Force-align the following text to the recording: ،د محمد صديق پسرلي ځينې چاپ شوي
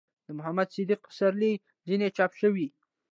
،د 0.15 0.27
محمد 0.37 0.67
صديق 0.75 0.99
پسرلي 1.07 1.53
ځينې 1.87 2.07
چاپ 2.17 2.31
شوي 2.41 2.67